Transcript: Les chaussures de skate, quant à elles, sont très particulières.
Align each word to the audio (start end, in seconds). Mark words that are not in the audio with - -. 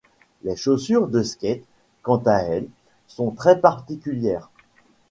Les 0.41 0.55
chaussures 0.55 1.07
de 1.07 1.21
skate, 1.21 1.61
quant 2.01 2.23
à 2.25 2.39
elles, 2.39 2.67
sont 3.05 3.29
très 3.29 3.59
particulières. 3.59 4.49